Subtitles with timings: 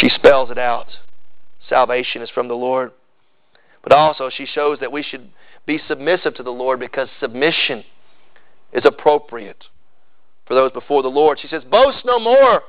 [0.00, 0.86] She spells it out.
[1.68, 2.92] Salvation is from the Lord.
[3.82, 5.30] But also, she shows that we should
[5.66, 7.84] be submissive to the Lord because submission
[8.72, 9.64] is appropriate
[10.46, 11.38] for those before the Lord.
[11.40, 12.62] She says, Boast no more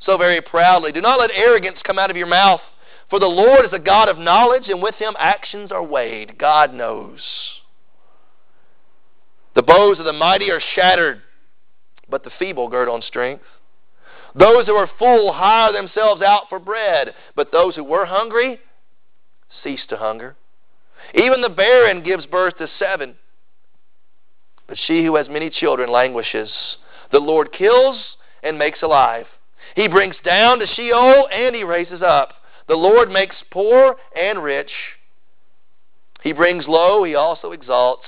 [0.00, 0.92] so very proudly.
[0.92, 2.60] Do not let arrogance come out of your mouth.
[3.10, 6.38] For the Lord is a God of knowledge, and with him actions are weighed.
[6.38, 7.20] God knows.
[9.54, 11.22] The bows of the mighty are shattered,
[12.08, 13.44] but the feeble gird on strength.
[14.38, 18.60] Those who are full hire themselves out for bread, but those who were hungry
[19.64, 20.36] cease to hunger.
[21.14, 23.14] Even the barren gives birth to seven,
[24.66, 26.50] but she who has many children languishes.
[27.12, 27.98] The Lord kills
[28.42, 29.26] and makes alive.
[29.74, 32.34] He brings down to Sheol and he raises up.
[32.68, 34.70] The Lord makes poor and rich.
[36.22, 38.06] He brings low, he also exalts.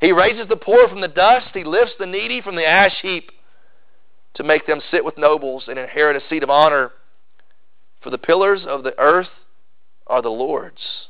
[0.00, 3.30] He raises the poor from the dust, he lifts the needy from the ash heap
[4.34, 6.92] to make them sit with nobles and inherit a seat of honor.
[8.02, 9.28] For the pillars of the earth
[10.06, 11.06] are the Lord's,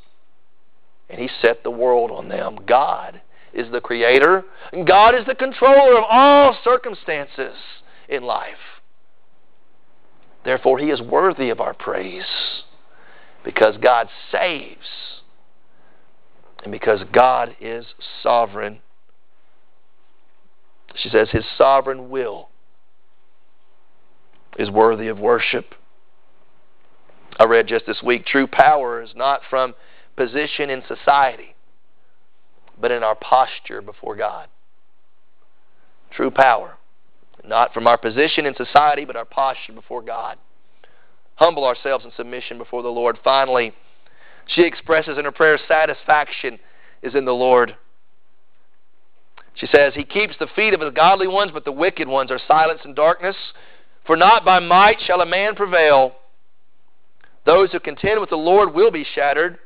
[1.09, 2.59] and He set the world on them.
[2.67, 3.21] God
[3.55, 7.55] is the creator, and God is the controller of all circumstances
[8.09, 8.55] in life.
[10.45, 12.25] Therefore, He is worthy of our praise
[13.45, 15.21] because God saves
[16.63, 17.87] and because God is
[18.23, 18.81] sovereign.
[20.95, 22.49] She says, His sovereign will
[24.59, 25.75] is worthy of worship.
[27.39, 29.75] I read just this week true power is not from
[30.17, 31.55] position in society,
[32.81, 34.49] but in our posture before God.
[36.11, 36.77] True power,
[37.45, 40.37] not from our position in society, but our posture before God.
[41.37, 43.19] Humble ourselves in submission before the Lord.
[43.25, 43.73] Finally,
[44.47, 46.59] she expresses in her prayer satisfaction
[47.03, 47.77] is in the Lord.
[49.55, 52.41] She says, He keeps the feet of the godly ones, but the wicked ones are
[52.47, 53.37] silenced in darkness.
[54.07, 56.13] For not by might shall a man prevail.
[57.45, 59.59] Those who contend with the Lord will be shattered.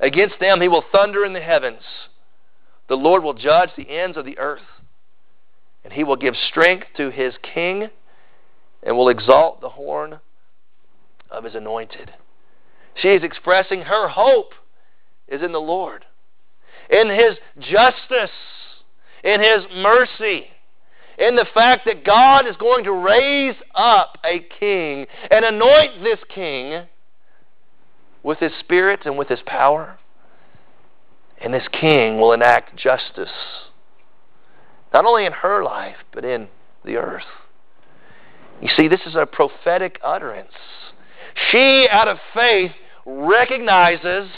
[0.00, 1.82] Against them he will thunder in the heavens.
[2.88, 4.62] The Lord will judge the ends of the earth,
[5.84, 7.88] and he will give strength to his king,
[8.82, 10.18] and will exalt the horn
[11.30, 12.12] of his anointed.
[12.94, 14.52] She is expressing her hope
[15.28, 16.04] is in the Lord,
[16.90, 18.30] in his justice,
[19.22, 20.48] in his mercy
[21.18, 26.18] in the fact that God is going to raise up a king and anoint this
[26.34, 26.86] king
[28.22, 29.98] with his spirit and with his power.
[31.40, 33.32] And this king will enact justice,
[34.94, 36.48] not only in her life, but in
[36.84, 37.24] the earth.
[38.60, 40.52] You see, this is a prophetic utterance.
[41.50, 42.70] She, out of faith,
[43.04, 44.30] recognizes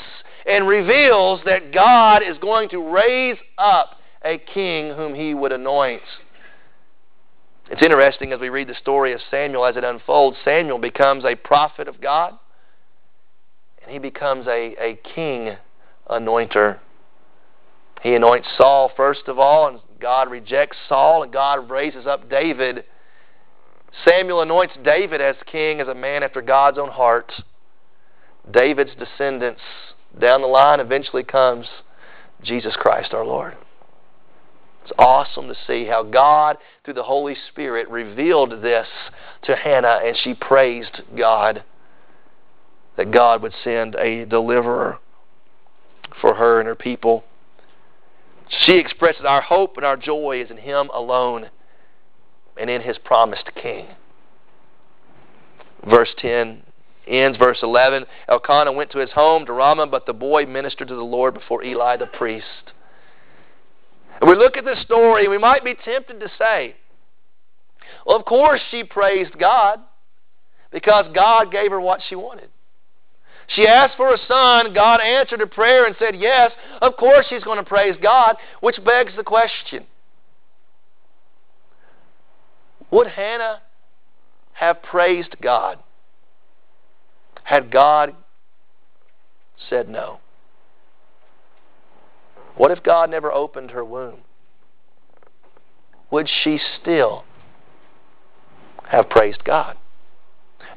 [0.47, 6.03] and reveals that God is going to raise up a king whom he would anoint.
[7.71, 10.37] It's interesting as we read the story of Samuel as it unfolds.
[10.45, 12.35] Samuel becomes a prophet of God,
[13.83, 15.57] and he becomes a, a king
[16.11, 16.79] anointer.
[18.03, 22.85] He anoints Saul first of all, and God rejects Saul, and God raises up David.
[24.07, 27.33] Samuel anoints David as king, as a man after God's own heart.
[28.51, 29.63] David's descendants
[30.21, 31.67] down the line eventually comes
[32.43, 33.57] Jesus Christ our Lord.
[34.85, 38.87] It's awesome to see how God, through the Holy Spirit, revealed this
[39.45, 41.65] to Hannah, and she praised God
[42.99, 44.99] that God would send a deliverer
[46.21, 47.25] for her and her people.
[48.67, 51.49] She expresses our hope and our joy is in Him alone
[52.59, 53.87] and in His promised King.
[55.89, 56.63] Verse 10
[57.07, 60.95] ends, verse 11 Elkanah went to his home to Ramah, but the boy ministered to
[60.95, 62.74] the Lord before Eli the priest.
[64.21, 66.77] And we look at this story, and we might be tempted to say,
[68.07, 69.81] well, of course she praised God
[70.71, 72.51] because God gave her what she wanted.
[73.49, 74.73] She asked for a son.
[74.75, 76.51] God answered her prayer and said yes.
[76.81, 79.87] Of course she's going to praise God, which begs the question
[82.91, 83.61] Would Hannah
[84.55, 85.79] have praised God
[87.45, 88.15] had God
[89.69, 90.21] said no?
[92.57, 94.21] What if God never opened her womb?
[96.11, 97.25] Would she still
[98.89, 99.77] have praised God?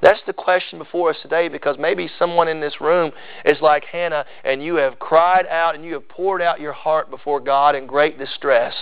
[0.02, 3.12] That's the question before us today because maybe someone in this room
[3.46, 7.10] is like Hannah and you have cried out and you have poured out your heart
[7.10, 8.76] before God in great distress.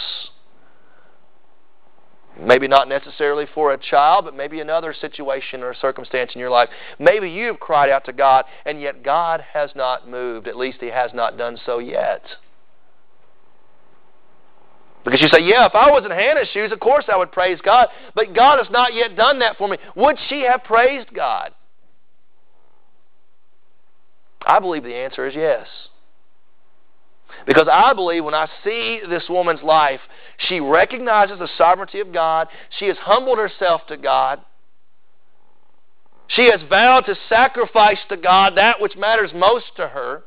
[2.37, 6.67] Maybe not necessarily for a child, but maybe another situation or circumstance in your life.
[6.99, 10.47] Maybe you've cried out to God and yet God has not moved.
[10.49, 12.23] At least He has not done so yet.
[15.05, 17.59] Because you say, yeah, if I was in Hannah's shoes, of course I would praise
[17.63, 19.77] God, but God has not yet done that for me.
[19.95, 21.51] Would she have praised God?
[24.43, 25.67] I believe the answer is yes.
[27.45, 29.99] Because I believe when I see this woman's life,
[30.37, 32.47] she recognizes the sovereignty of God.
[32.79, 34.41] She has humbled herself to God.
[36.27, 40.23] She has vowed to sacrifice to God that which matters most to her.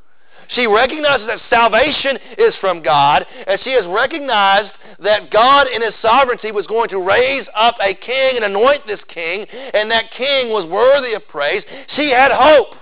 [0.49, 5.95] She recognizes that salvation is from God, and she has recognized that God in His
[6.01, 10.51] sovereignty was going to raise up a king and anoint this king, and that king
[10.51, 11.63] was worthy of praise.
[11.97, 12.77] She had hope.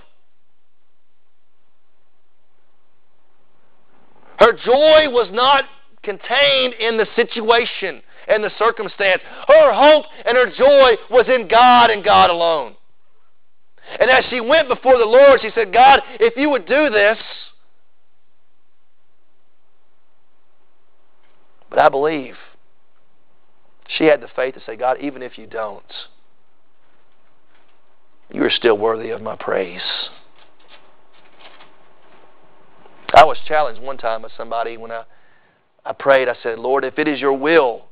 [4.38, 5.64] Her joy was not
[6.02, 9.22] contained in the situation and the circumstance.
[9.48, 12.76] Her hope and her joy was in God and God alone.
[13.98, 17.18] And as she went before the Lord, she said, God, if you would do this,
[21.76, 22.36] but I believe
[23.86, 25.84] she had the faith to say, God, even if you don't,
[28.32, 29.82] you are still worthy of my praise.
[33.14, 35.04] I was challenged one time by somebody when I,
[35.84, 36.30] I prayed.
[36.30, 37.84] I said, Lord, if it is your will